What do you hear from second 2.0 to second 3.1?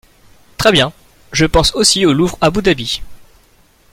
au Louvre Abu Dhabi.